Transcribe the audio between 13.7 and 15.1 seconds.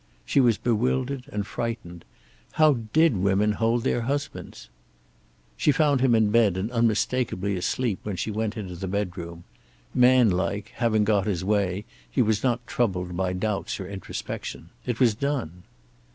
or introspection. It